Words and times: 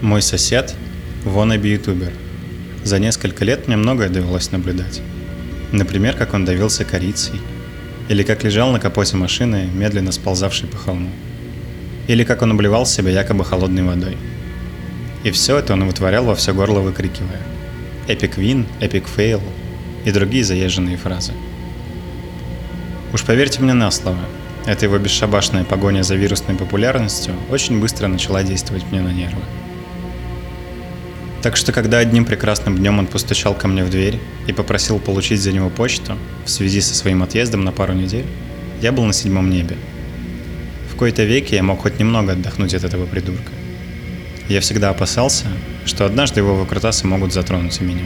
Мой 0.00 0.22
сосед– 0.22 0.76
wannabe-ютубер. 1.24 2.12
За 2.84 3.00
несколько 3.00 3.44
лет 3.44 3.66
мне 3.66 3.76
многое 3.76 4.08
довелось 4.08 4.52
наблюдать. 4.52 5.02
Например, 5.72 6.14
как 6.14 6.34
он 6.34 6.44
давился 6.44 6.84
корицей, 6.84 7.40
или 8.08 8.22
как 8.22 8.44
лежал 8.44 8.70
на 8.70 8.78
капоте 8.78 9.16
машины, 9.16 9.68
медленно 9.74 10.12
сползавшей 10.12 10.68
по 10.68 10.76
холму, 10.76 11.10
или 12.06 12.22
как 12.22 12.42
он 12.42 12.52
обливал 12.52 12.86
себя 12.86 13.10
якобы 13.10 13.44
холодной 13.44 13.82
водой. 13.82 14.16
И 15.24 15.32
все 15.32 15.58
это 15.58 15.72
он 15.72 15.84
вытворял 15.84 16.24
во 16.24 16.36
все 16.36 16.54
горло 16.54 16.78
выкрикивая 16.78 17.42
«Epic 18.06 18.38
win», 18.38 18.68
«Epic 18.78 19.08
fail» 19.08 19.42
и 20.04 20.12
другие 20.12 20.44
заезженные 20.44 20.96
фразы. 20.96 21.32
Уж 23.12 23.24
поверьте 23.24 23.60
мне 23.62 23.74
на 23.74 23.90
слово, 23.90 24.20
эта 24.64 24.84
его 24.84 24.96
бесшабашная 24.96 25.64
погоня 25.64 26.04
за 26.04 26.14
вирусной 26.14 26.56
популярностью 26.56 27.34
очень 27.50 27.80
быстро 27.80 28.06
начала 28.06 28.44
действовать 28.44 28.84
мне 28.92 29.00
на 29.00 29.12
нервы. 29.12 29.42
Так 31.42 31.56
что 31.56 31.72
когда 31.72 31.98
одним 31.98 32.24
прекрасным 32.24 32.76
днем 32.76 32.98
он 32.98 33.06
постучал 33.06 33.54
ко 33.54 33.68
мне 33.68 33.84
в 33.84 33.90
дверь 33.90 34.18
и 34.48 34.52
попросил 34.52 34.98
получить 34.98 35.40
за 35.40 35.52
него 35.52 35.70
почту 35.70 36.18
в 36.44 36.50
связи 36.50 36.80
со 36.80 36.94
своим 36.94 37.22
отъездом 37.22 37.64
на 37.64 37.70
пару 37.70 37.92
недель, 37.92 38.26
я 38.82 38.90
был 38.90 39.04
на 39.04 39.12
седьмом 39.12 39.48
небе. 39.48 39.76
В 40.92 40.96
кои-то 40.96 41.22
веке 41.22 41.56
я 41.56 41.62
мог 41.62 41.82
хоть 41.82 42.00
немного 42.00 42.32
отдохнуть 42.32 42.74
от 42.74 42.82
этого 42.82 43.06
придурка. 43.06 43.52
Я 44.48 44.60
всегда 44.60 44.90
опасался, 44.90 45.46
что 45.84 46.06
однажды 46.06 46.40
его 46.40 46.56
выкрутасы 46.56 47.06
могут 47.06 47.32
затронуть 47.32 47.80
и 47.80 47.84
меня. 47.84 48.04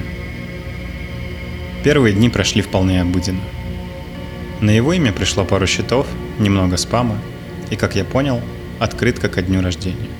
Первые 1.84 2.14
дни 2.14 2.28
прошли 2.28 2.60
вполне 2.60 3.00
обыденно. 3.00 3.40
На 4.60 4.70
его 4.70 4.92
имя 4.92 5.12
пришло 5.12 5.44
пару 5.44 5.66
счетов, 5.66 6.06
немного 6.38 6.76
спама 6.76 7.18
и, 7.70 7.76
как 7.76 7.96
я 7.96 8.04
понял, 8.04 8.40
открытка 8.78 9.28
ко 9.28 9.40
дню 9.40 9.62
рождения. 9.62 10.10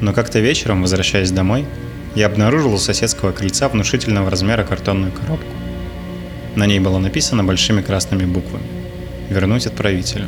Но 0.00 0.12
как-то 0.14 0.40
вечером, 0.40 0.80
возвращаясь 0.80 1.30
домой, 1.30 1.66
я 2.14 2.26
обнаружил 2.26 2.74
у 2.74 2.78
соседского 2.78 3.32
крыльца 3.32 3.68
внушительного 3.68 4.30
размера 4.30 4.64
картонную 4.64 5.12
коробку. 5.12 5.46
На 6.56 6.66
ней 6.66 6.80
было 6.80 6.98
написано 6.98 7.44
большими 7.44 7.82
красными 7.82 8.24
буквами 8.24 8.64
«Вернуть 9.28 9.66
отправителю». 9.66 10.26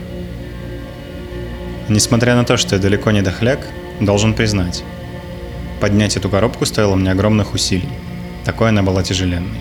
Несмотря 1.88 2.36
на 2.36 2.44
то, 2.44 2.56
что 2.56 2.76
я 2.76 2.80
далеко 2.80 3.10
не 3.10 3.22
дохляк, 3.22 3.66
должен 4.00 4.34
признать, 4.34 4.84
поднять 5.80 6.16
эту 6.16 6.30
коробку 6.30 6.64
стоило 6.64 6.94
мне 6.94 7.10
огромных 7.10 7.54
усилий. 7.54 7.88
Такой 8.44 8.68
она 8.68 8.82
была 8.82 9.02
тяжеленной. 9.02 9.58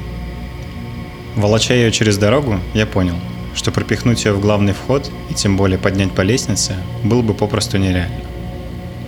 Волоча 1.35 1.73
ее 1.73 1.91
через 1.91 2.17
дорогу, 2.17 2.59
я 2.75 2.85
понял, 2.85 3.15
что 3.55 3.71
пропихнуть 3.71 4.23
ее 4.25 4.33
в 4.33 4.41
главный 4.41 4.73
вход 4.73 5.09
и 5.31 5.33
тем 5.33 5.57
более 5.57 5.79
поднять 5.79 6.11
по 6.11 6.21
лестнице 6.21 6.75
было 7.03 7.23
бы 7.23 7.33
попросту 7.33 7.77
нереально. 7.77 8.21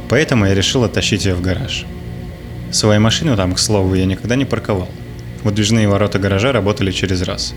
Поэтому 0.10 0.46
я 0.46 0.56
решил 0.56 0.84
оттащить 0.84 1.26
ее 1.26 1.36
в 1.36 1.42
гараж– 1.42 1.86
Свою 2.74 3.00
машину 3.00 3.38
там, 3.38 3.54
к 3.54 3.60
слову, 3.60 3.94
я 3.94 4.06
никогда 4.06 4.36
не 4.36 4.46
парковал. 4.46 4.90
Выдвижные 5.44 5.88
ворота 5.88 6.18
гаража 6.18 6.52
работали 6.52 6.92
через 6.92 7.22
раз. 7.22 7.54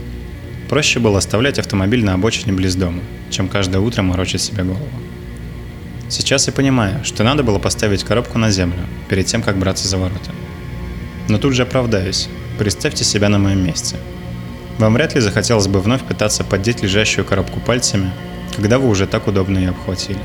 Проще 0.68 1.00
было 1.00 1.16
оставлять 1.16 1.58
автомобиль 1.58 2.04
на 2.04 2.12
обочине 2.12 2.52
близ 2.52 2.74
дома, 2.74 3.00
чем 3.30 3.48
каждое 3.48 3.78
утро 3.78 4.02
морочить 4.02 4.42
себе 4.42 4.62
голову. 4.62 4.86
Сейчас 6.10 6.48
я 6.48 6.52
понимаю, 6.52 7.02
что 7.02 7.24
надо 7.24 7.42
было 7.42 7.58
поставить 7.58 8.04
коробку 8.04 8.36
на 8.36 8.50
землю, 8.50 8.80
перед 9.08 9.24
тем, 9.24 9.42
как 9.42 9.56
браться 9.56 9.88
за 9.88 9.96
ворота. 9.96 10.32
Но 11.30 11.38
тут 11.38 11.54
же 11.54 11.62
оправдаюсь. 11.62 12.28
Представьте 12.58 13.02
себя 13.02 13.30
на 13.30 13.38
моем 13.38 13.64
месте. 13.64 13.96
Вам 14.78 14.92
вряд 14.92 15.14
ли 15.14 15.22
захотелось 15.22 15.66
бы 15.66 15.80
вновь 15.80 16.02
пытаться 16.02 16.44
поддеть 16.44 16.82
лежащую 16.82 17.24
коробку 17.24 17.58
пальцами, 17.60 18.10
когда 18.54 18.78
вы 18.78 18.90
уже 18.90 19.06
так 19.06 19.28
удобно 19.28 19.56
ее 19.56 19.70
обхватили. 19.70 20.20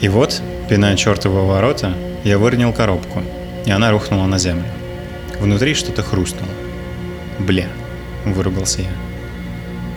И 0.00 0.08
вот, 0.08 0.40
пиная 0.70 0.96
чертовы 0.96 1.46
ворота, 1.46 1.94
я 2.24 2.38
выронил 2.38 2.72
коробку, 2.72 3.22
и 3.66 3.70
она 3.70 3.90
рухнула 3.90 4.26
на 4.26 4.38
землю. 4.38 4.64
Внутри 5.38 5.74
что-то 5.74 6.02
хрустнуло. 6.02 6.50
«Бля»,— 7.38 7.68
выругался 8.24 8.80
я. 8.80 8.90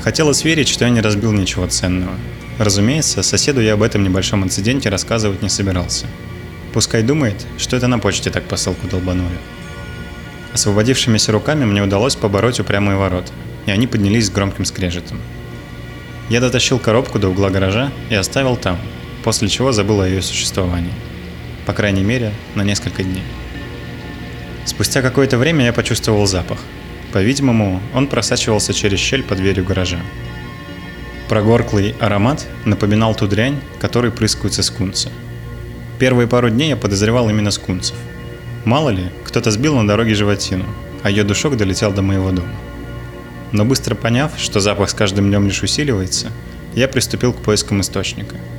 Хотелось 0.04 0.44
верить, 0.44 0.68
что 0.68 0.84
я 0.84 0.92
не 0.92 1.02
разбил 1.02 1.32
ничего 1.32 1.68
ценного. 1.68 2.14
Разумеется, 2.60 3.24
соседу 3.24 3.62
я 3.62 3.74
об 3.74 3.84
этом 3.84 4.04
небольшом 4.04 4.44
инциденте 4.44 4.90
рассказывать 4.90 5.42
не 5.42 5.50
собирался. 5.50 6.06
Пускай 6.74 7.02
думает, 7.02 7.46
что 7.58 7.78
это 7.78 7.88
на 7.88 7.98
почте 7.98 8.30
так 8.30 8.44
посылку 8.44 8.88
долбанули. 8.88 9.38
Освободившимися 10.54 11.32
руками 11.32 11.66
мне 11.66 11.82
удалось 11.82 12.16
побороть 12.16 12.60
упрямые 12.60 12.98
ворота, 12.98 13.32
и 13.66 13.72
они 13.72 13.88
поднялись 13.88 14.26
с 14.28 14.32
громким 14.32 14.66
скрежетом. 14.66 15.20
Я 16.30 16.42
дотащил 16.42 16.78
коробку 16.78 17.20
до 17.20 17.30
угла 17.30 17.50
гаража 17.50 17.92
и 18.10 18.16
оставил 18.16 18.58
там, 18.58 18.78
после 19.24 19.48
чего 19.48 19.72
забыл 19.72 20.02
о 20.02 20.08
ее 20.08 20.22
существовании 20.22 20.94
по 21.68 21.74
крайней 21.74 22.02
мере, 22.02 22.32
на 22.56 22.64
несколько 22.64 23.04
дней. 23.04 23.24
Спустя 24.66 25.02
какое-то 25.02 25.38
время 25.38 25.66
я 25.66 25.74
почувствовал 25.74 26.26
запах. 26.26 26.60
По-видимому, 27.12 27.82
он 27.94 28.08
просачивался 28.08 28.74
через 28.74 29.00
щель 29.00 29.22
под 29.22 29.40
дверью 29.40 29.66
гаража. 29.66 30.00
Прогорклый 31.28 31.94
аромат 32.00 32.48
напоминал 32.64 33.16
ту 33.16 33.28
дрянь, 33.28 33.60
которой 33.82 34.12
прыскаются 34.12 34.64
скунцы. 34.64 35.10
Первые 36.00 36.30
пару 36.30 36.50
дней 36.50 36.70
я 36.70 36.78
подозревал 36.78 37.30
именно 37.30 37.52
скунцев. 37.52 37.98
Мало 38.64 38.90
ли, 38.90 39.04
кто-то 39.26 39.52
сбил 39.52 39.76
на 39.76 39.86
дороге 39.86 40.16
животину, 40.16 40.66
а 41.04 41.10
ее 41.10 41.26
душок 41.26 41.58
долетел 41.58 41.92
до 41.92 42.02
моего 42.02 42.32
дома. 42.32 42.56
Но 43.52 43.66
быстро 43.66 43.94
поняв, 43.94 44.32
что 44.38 44.62
запах 44.62 44.90
с 44.90 44.94
каждым 44.94 45.28
днем 45.28 45.46
лишь 45.46 45.64
усиливается, 45.64 46.32
я 46.76 46.88
приступил 46.88 47.34
к 47.34 47.42
поискам 47.42 47.82
источника– 47.82 48.38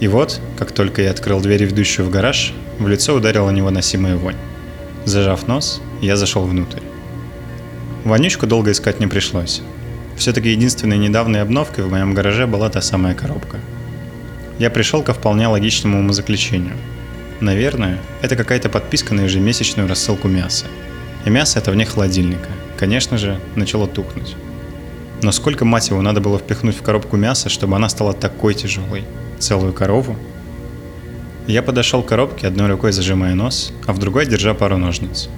и 0.00 0.08
вот, 0.08 0.40
как 0.58 0.72
только 0.72 1.02
я 1.02 1.10
открыл 1.10 1.40
дверь, 1.40 1.64
ведущую 1.64 2.06
в 2.06 2.10
гараж, 2.10 2.54
в 2.78 2.88
лицо 2.88 3.14
ударила 3.14 3.50
невыносимая 3.50 4.16
вонь. 4.16 4.36
Зажав 5.04 5.46
нос, 5.46 5.82
я 6.00 6.16
зашел 6.16 6.44
внутрь. 6.46 6.80
Вонючку 8.04 8.46
долго 8.46 8.72
искать 8.72 8.98
не 8.98 9.06
пришлось. 9.06 9.60
Все-таки 10.16 10.50
единственной 10.50 10.96
недавней 10.96 11.38
обновкой 11.38 11.84
в 11.84 11.90
моем 11.90 12.14
гараже 12.14 12.46
была 12.46 12.70
та 12.70 12.80
самая 12.80 13.14
коробка. 13.14 13.58
Я 14.58 14.70
пришел 14.70 15.02
ко 15.02 15.12
вполне 15.12 15.48
логичному 15.48 15.98
умозаключению. 15.98 16.76
Наверное, 17.40 17.98
это 18.22 18.36
какая-то 18.36 18.70
подписка 18.70 19.14
на 19.14 19.22
ежемесячную 19.22 19.88
рассылку 19.88 20.28
мяса. 20.28 20.66
И 21.26 21.30
мясо 21.30 21.58
это 21.58 21.70
вне 21.72 21.84
холодильника. 21.84 22.48
Конечно 22.78 23.18
же, 23.18 23.38
начало 23.54 23.86
тухнуть. 23.86 24.34
Но 25.22 25.32
сколько, 25.32 25.64
мать 25.64 25.90
его, 25.90 26.00
надо 26.02 26.20
было 26.20 26.38
впихнуть 26.38 26.76
в 26.76 26.82
коробку 26.82 27.16
мяса, 27.16 27.48
чтобы 27.48 27.76
она 27.76 27.88
стала 27.88 28.12
такой 28.12 28.54
тяжелой– 28.54 29.04
целую 29.38 29.72
корову. 29.72 30.16
Я 31.46 31.62
подошел 31.62 32.02
к 32.02 32.06
коробке, 32.06 32.46
одной 32.46 32.68
рукой 32.68 32.92
зажимая 32.92 33.34
нос, 33.34 33.72
а 33.86 33.92
в 33.92 33.98
другой 33.98 34.26
держа 34.26 34.54
пару 34.54 34.76
ножниц. 34.76 35.28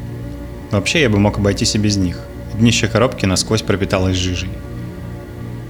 Вообще 0.70 1.00
я 1.00 1.10
бы 1.10 1.18
мог 1.18 1.38
обойтись 1.38 1.74
и 1.74 1.78
без 1.78 1.96
них. 1.96 2.18
Днище 2.54 2.86
коробки 2.86 3.24
насквозь 3.24 3.62
пропиталось 3.62 4.16
жижей. 4.16 4.50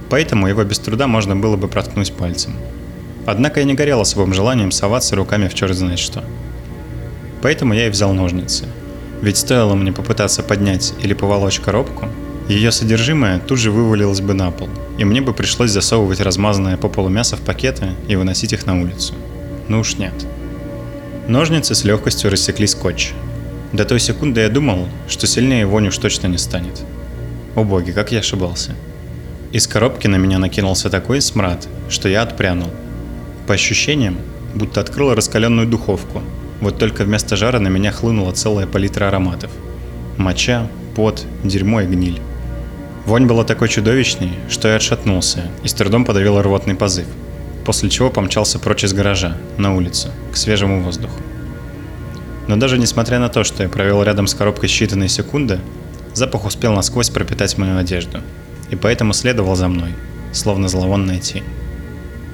Поэтому 0.09 0.47
его 0.47 0.63
без 0.63 0.79
труда 0.79 1.07
можно 1.07 1.35
было 1.35 1.55
бы 1.55 1.67
проткнуть 1.67 2.13
пальцем. 2.13 2.53
Однако 3.25 3.61
я 3.61 3.65
не 3.65 3.73
горел 3.73 4.01
особым 4.01 4.33
желанием 4.33 4.71
соваться 4.71 5.15
руками 5.15 5.47
в 5.47 5.53
черт 5.53 5.75
знает 5.75 5.99
что. 5.99 6.23
Поэтому 7.41 7.73
я 7.73 7.87
и 7.87 7.89
взял 7.89 8.13
ножницы. 8.13 8.65
Ведь 9.21 9.37
стоило 9.37 9.75
мне 9.75 9.93
попытаться 9.93 10.43
поднять 10.43 10.93
или 11.01 11.13
поволочь 11.13 11.59
коробку, 11.61 12.09
ее 12.49 12.71
содержимое 12.71 13.39
тут 13.39 13.57
же 13.57 13.71
вывалилось 13.71 14.21
бы 14.21 14.33
на 14.33 14.51
пол, 14.51 14.69
и 14.97 15.05
мне 15.05 15.21
бы 15.21 15.33
пришлось 15.33 15.71
засовывать 15.71 16.19
размазанное 16.19 16.75
по 16.75 16.89
полу 16.89 17.09
мясо 17.09 17.37
в 17.37 17.41
пакеты 17.41 17.91
и 18.07 18.15
выносить 18.15 18.51
их 18.51 18.65
на 18.65 18.79
улицу. 18.81 19.13
Ну 19.69 19.79
уж 19.79 19.97
нет. 19.97 20.13
Ножницы 21.27 21.73
с 21.73 21.85
легкостью 21.85 22.29
рассекли 22.29 22.67
скотч. 22.67 23.13
До 23.71 23.85
той 23.85 23.99
секунды 23.99 24.41
я 24.41 24.49
думал, 24.49 24.89
что 25.07 25.25
сильнее 25.25 25.65
вонь 25.65 25.87
уж 25.87 25.97
точно 25.97 26.27
не 26.27 26.37
станет. 26.37 26.83
О 27.55 27.63
боги, 27.63 27.91
как 27.91 28.11
я 28.11 28.19
ошибался. 28.19 28.75
Из 29.53 29.65
коробки 29.67 30.07
на 30.07 30.17
меня 30.17 30.37
накинулся 30.37 30.89
такой 30.89 31.21
смрад, 31.21 31.67
что 31.87 32.09
я 32.09 32.23
отпрянул. 32.23 32.69
По 33.47 33.53
ощущениям, 33.53 34.17
будто 34.53 34.81
открыл 34.81 35.13
раскаленную 35.13 35.67
духовку, 35.67 36.21
вот 36.59 36.77
только 36.77 37.03
вместо 37.03 37.35
жара 37.35 37.59
на 37.59 37.69
меня 37.69 37.91
хлынула 37.91 38.33
целая 38.33 38.67
палитра 38.67 39.07
ароматов. 39.07 39.51
Моча, 40.17 40.67
пот, 40.95 41.25
дерьмо 41.43 41.81
и 41.81 41.85
гниль. 41.85 42.19
Вонь 43.05 43.25
была 43.25 43.43
такой 43.43 43.67
чудовищной, 43.67 44.31
что 44.49 44.69
я 44.69 44.77
отшатнулся 44.77 45.51
и 45.61 45.67
с 45.67 45.73
трудом 45.73 46.05
подавил 46.05 46.41
рвотный 46.41 46.73
позыв, 46.73 47.05
после 47.65 47.89
чего 47.89 48.09
помчался 48.09 48.59
прочь 48.59 48.85
из 48.85 48.93
гаража, 48.93 49.37
на 49.57 49.75
улицу, 49.75 50.09
к 50.31 50.37
свежему 50.37 50.81
воздуху. 50.81 51.19
Но 52.47 52.55
даже 52.55 52.77
несмотря 52.77 53.19
на 53.19 53.27
то, 53.27 53.43
что 53.43 53.63
я 53.63 53.69
провел 53.69 54.03
рядом 54.03 54.27
с 54.27 54.33
коробкой 54.33 54.69
считанные 54.69 55.09
секунды, 55.09 55.59
запах 56.13 56.45
успел 56.45 56.73
насквозь 56.73 57.09
пропитать 57.09 57.57
мою 57.57 57.77
одежду, 57.77 58.21
и 58.69 58.77
поэтому 58.77 59.11
следовал 59.11 59.55
за 59.55 59.67
мной, 59.67 59.91
словно 60.31 60.69
зловонная 60.69 61.19
тень. 61.19 61.43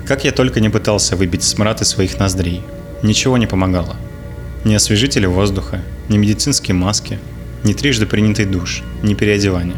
Как 0.06 0.24
я 0.24 0.32
только 0.32 0.60
не 0.60 0.70
пытался 0.70 1.16
выбить 1.16 1.44
смрад 1.44 1.82
из 1.82 1.90
своих 1.90 2.20
ноздрей, 2.20 2.62
ничего 3.02 3.38
не 3.38 3.48
помогало. 3.48 3.96
Ни 4.66 4.76
освежители 4.76 5.26
воздуха, 5.26 5.82
ни 6.10 6.18
медицинские 6.18 6.76
маски, 6.76 7.18
ни 7.64 7.74
трижды 7.74 8.06
принятый 8.06 8.46
душ, 8.46 8.84
ни 9.02 9.16
переодевание. 9.16 9.78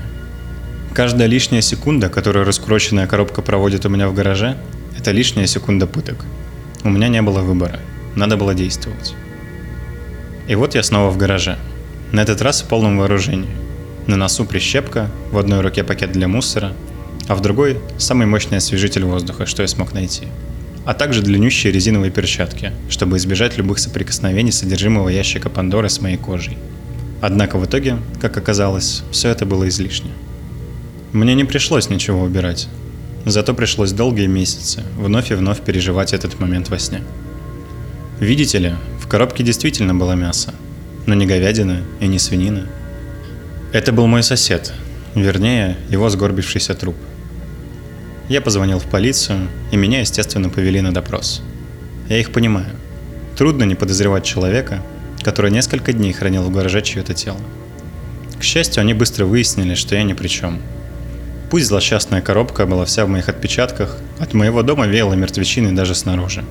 Каждая 0.93 1.29
лишняя 1.29 1.61
секунда, 1.61 2.09
которую 2.09 2.43
раскуроченная 2.43 3.07
коробка 3.07 3.41
проводит 3.41 3.85
у 3.85 3.89
меня 3.89 4.09
в 4.09 4.13
гараже, 4.13 4.57
это 4.97 5.11
лишняя 5.11 5.47
секунда 5.47 5.87
пыток. 5.87 6.25
У 6.83 6.89
меня 6.89 7.07
не 7.07 7.21
было 7.21 7.39
выбора. 7.39 7.79
Надо 8.15 8.35
было 8.35 8.53
действовать. 8.53 9.13
И 10.49 10.55
вот 10.55 10.75
я 10.75 10.83
снова 10.83 11.09
в 11.09 11.17
гараже. 11.17 11.57
На 12.11 12.21
этот 12.21 12.41
раз 12.41 12.61
в 12.61 12.65
полном 12.65 12.97
вооружении. 12.97 13.49
На 14.05 14.17
носу 14.17 14.43
прищепка, 14.43 15.09
в 15.31 15.37
одной 15.37 15.61
руке 15.61 15.85
пакет 15.85 16.11
для 16.11 16.27
мусора, 16.27 16.73
а 17.29 17.35
в 17.35 17.41
другой– 17.41 17.79
самый 17.97 18.27
мощный 18.27 18.57
освежитель 18.57 19.05
воздуха, 19.05 19.45
что 19.45 19.61
я 19.61 19.69
смог 19.69 19.93
найти. 19.93 20.27
А 20.83 20.93
также 20.93 21.21
длиннющие 21.21 21.71
резиновые 21.71 22.11
перчатки, 22.11 22.73
чтобы 22.89 23.15
избежать 23.15 23.57
любых 23.57 23.79
соприкосновений 23.79 24.51
содержимого 24.51 25.07
ящика 25.07 25.49
Пандоры 25.49 25.87
с 25.87 26.01
моей 26.01 26.17
кожей. 26.17 26.57
Однако 27.21 27.57
в 27.57 27.65
итоге, 27.65 27.97
как 28.19 28.35
оказалось, 28.35 29.03
все 29.11 29.29
это 29.29 29.45
было 29.45 29.69
излишне. 29.69 30.11
Мне 31.13 31.33
не 31.35 31.43
пришлось 31.43 31.89
ничего 31.89 32.21
убирать. 32.21 32.69
Зато 33.25 33.53
пришлось 33.53 33.91
долгие 33.91 34.27
месяцы 34.27 34.83
вновь 34.95 35.31
и 35.31 35.35
вновь 35.35 35.61
переживать 35.61 36.13
этот 36.13 36.39
момент 36.39 36.69
во 36.69 36.79
сне. 36.79 37.01
Видите 38.19 38.59
ли, 38.59 38.73
в 38.99 39.07
коробке 39.07 39.43
действительно 39.43 39.93
было 39.93 40.13
мясо, 40.13 40.53
но 41.05 41.13
не 41.13 41.25
говядина 41.25 41.81
и 41.99 42.07
не 42.07 42.17
свинина. 42.17 42.67
Это 43.73 43.91
был 43.91 44.07
мой 44.07 44.23
сосед, 44.23 44.73
вернее, 45.13 45.75
его 45.89 46.09
сгорбившийся 46.09 46.75
труп. 46.75 46.95
Я 48.29 48.39
позвонил 48.39 48.79
в 48.79 48.85
полицию, 48.85 49.49
и 49.71 49.75
меня, 49.75 49.99
естественно, 49.99 50.49
повели 50.49 50.79
на 50.79 50.93
допрос. 50.93 51.41
Я 52.07 52.19
их 52.19 52.31
понимаю. 52.31 52.69
Трудно 53.37 53.63
не 53.63 53.75
подозревать 53.75 54.23
человека, 54.23 54.81
который 55.23 55.51
несколько 55.51 55.91
дней 55.91 56.13
хранил 56.13 56.43
в 56.43 56.53
гараже 56.53 56.81
чье-то 56.81 57.13
тело. 57.13 57.39
К 58.39 58.43
счастью, 58.43 58.81
они 58.81 58.93
быстро 58.93 59.25
выяснили, 59.25 59.75
что 59.75 59.95
я 59.95 60.03
ни 60.03 60.13
при 60.13 60.29
чем. 60.29 60.61
Пусть 61.51 61.67
злосчастная 61.67 62.21
коробка 62.21 62.65
была 62.65 62.85
вся 62.85 63.05
в 63.05 63.09
моих 63.09 63.27
отпечатках, 63.27 63.97
от 64.19 64.33
моего 64.33 64.63
дома 64.63 64.87
веяло 64.87 65.15
мертвечиной 65.15 65.73
даже 65.73 65.95
снаружи. 65.95 66.45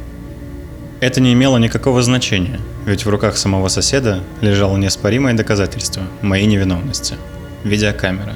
Это 1.01 1.23
не 1.23 1.33
имело 1.33 1.57
никакого 1.57 2.03
значения, 2.03 2.61
ведь 2.85 3.07
в 3.07 3.09
руках 3.09 3.39
самого 3.39 3.69
соседа 3.69 4.23
лежало 4.43 4.77
неоспоримое 4.77 5.33
доказательство 5.33 6.03
моей 6.21 6.45
невиновности– 6.45 7.15
видеокамера. 7.65 8.35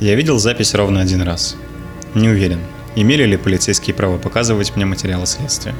Я 0.00 0.14
видел 0.14 0.38
запись 0.38 0.74
ровно 0.74 1.02
один 1.02 1.20
раз. 1.20 1.56
Не 2.14 2.30
уверен, 2.30 2.60
имели 2.96 3.24
ли 3.24 3.36
полицейские 3.36 3.94
право 3.94 4.16
показывать 4.16 4.74
мне 4.76 4.86
материалы 4.86 5.26
следствия. 5.26 5.74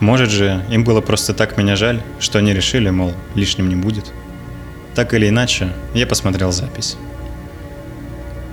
Может 0.00 0.28
же, 0.28 0.62
им 0.70 0.84
было 0.84 1.00
просто 1.00 1.32
так 1.32 1.56
меня 1.56 1.76
жаль, 1.76 2.02
что 2.18 2.40
они 2.40 2.52
решили, 2.52 2.90
мол, 2.90 3.14
лишним 3.34 3.70
не 3.70 3.76
будет. 3.76 4.12
Так 4.94 5.14
или 5.14 5.30
иначе, 5.30 5.72
я 5.94 6.06
посмотрел 6.06 6.52
запись. 6.52 6.98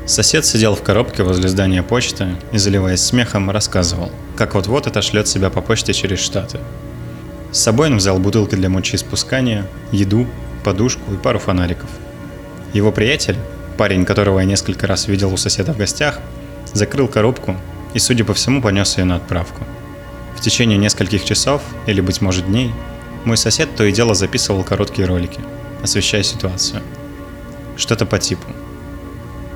Сосед 0.05 0.45
сидел 0.45 0.75
в 0.75 0.83
коробке 0.83 1.23
возле 1.23 1.47
здания 1.47 1.81
почты 1.81 2.35
и, 2.51 2.57
заливаясь 2.57 3.01
смехом, 3.01 3.49
рассказывал, 3.49 4.11
как 4.35 4.53
вот-вот 4.53 4.85
отошлет 4.85 5.29
себя 5.29 5.49
по 5.49 5.61
почте 5.61 5.93
через 5.93 6.19
Штаты. 6.19 6.59
С 7.53 7.59
собой 7.59 7.87
он 7.87 7.97
взял 7.97 8.19
бутылки 8.19 8.55
для 8.55 8.67
мочеиспускания, 8.67 9.65
еду, 9.93 10.27
подушку 10.65 11.13
и 11.13 11.17
пару 11.17 11.39
фонариков. 11.39 11.89
Его 12.73 12.91
приятель, 12.91 13.37
парень, 13.77 14.03
которого 14.03 14.39
я 14.39 14.45
несколько 14.45 14.87
раз 14.87 15.07
видел 15.07 15.33
у 15.33 15.37
соседа 15.37 15.73
в 15.73 15.77
гостях, 15.77 16.19
закрыл 16.73 17.07
коробку 17.07 17.55
и, 17.93 17.99
судя 17.99 18.25
по 18.25 18.33
всему, 18.33 18.61
понес 18.61 18.97
ее 18.97 19.05
на 19.05 19.15
отправку. 19.15 19.63
В 20.35 20.41
течение 20.41 20.77
нескольких 20.77 21.23
часов, 21.23 21.61
или, 21.87 22.01
быть 22.01 22.19
может, 22.19 22.47
дней, 22.47 22.73
мой 23.23 23.37
сосед 23.37 23.69
то 23.77 23.85
и 23.85 23.93
дело 23.93 24.15
записывал 24.15 24.65
короткие 24.65 25.07
ролики, 25.07 25.39
освещая 25.81 26.23
ситуацию. 26.23 26.81
Что-то 27.77 28.05
по 28.05 28.19
типу– 28.19 28.47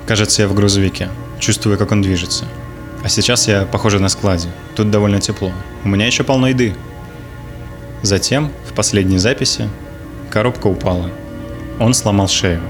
Кажется, 0.08 0.40
я 0.40 0.48
в 0.48 0.54
грузовике. 0.54 1.10
Чувствую, 1.38 1.76
как 1.76 1.92
он 1.92 2.00
движется. 2.00 2.46
А 3.04 3.10
сейчас 3.10 3.46
я, 3.46 3.66
похоже, 3.66 3.98
на 3.98 4.08
складе. 4.08 4.48
Тут 4.74 4.90
довольно 4.90 5.20
тепло. 5.20 5.52
У 5.84 5.88
меня 5.88 6.06
еще 6.06 6.24
полно 6.24 6.48
еды. 6.48 6.74
Затем, 8.00 8.50
в 8.66 8.72
последней 8.72 9.18
записи, 9.18 9.68
коробка 10.30 10.68
упала. 10.68 11.10
Он 11.78 11.92
сломал 11.92 12.26
шею. 12.26 12.62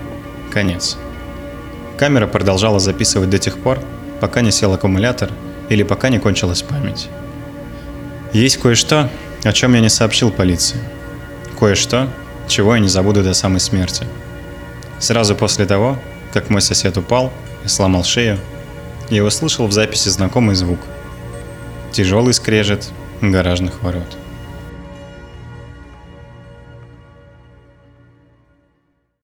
Конец. 0.50 0.96
Камера 1.96 2.26
продолжала 2.26 2.81
записывать 2.81 3.31
до 3.31 3.38
тех 3.38 3.56
пор, 3.58 3.79
пока 4.20 4.41
не 4.41 4.50
сел 4.50 4.73
аккумулятор 4.73 5.31
или 5.69 5.84
пока 5.84 6.08
не 6.08 6.19
кончилась 6.19 6.62
память. 6.62 7.08
Есть 8.32 8.56
кое-что, 8.56 9.11
о 9.44 9.52
чем 9.52 9.75
я 9.75 9.81
не 9.81 9.91
сообщил 9.91 10.32
полиции. 10.32 10.81
Кое-что, 11.56 12.08
чего 12.49 12.75
я 12.75 12.81
не 12.81 12.88
забуду 12.88 13.23
до 13.23 13.32
самой 13.32 13.61
смерти. 13.61 14.08
Сразу 14.99 15.37
после 15.37 15.67
того, 15.67 15.99
как 16.33 16.51
мой 16.51 16.61
сосед 16.61 16.97
упал 16.97 17.33
и 17.65 17.69
сломал 17.69 18.05
шею, 18.05 18.39
я 19.11 19.25
услышал 19.25 19.67
в 19.67 19.73
записи 19.73 20.09
знакомый 20.09 20.55
звук. 20.55 20.81
Тяжелый 21.93 22.35
скрежет 22.35 22.91
гаражных 23.21 23.83
ворот. 23.83 24.17